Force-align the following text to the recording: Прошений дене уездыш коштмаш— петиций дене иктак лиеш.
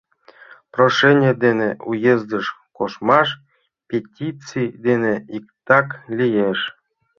Прошений 0.73 1.35
дене 1.43 1.69
уездыш 1.89 2.45
коштмаш— 2.77 3.29
петиций 3.87 4.67
дене 4.85 5.13
иктак 5.35 5.87
лиеш. 6.17 6.59